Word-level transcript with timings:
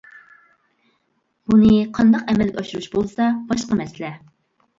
بۇنى 1.51 1.73
قانداق 1.99 2.25
ئەمەلگە 2.33 2.63
ئاشۇرۇش 2.65 2.89
بولسا 2.97 3.29
باشقا 3.53 3.79
مەسىلە. 3.85 4.13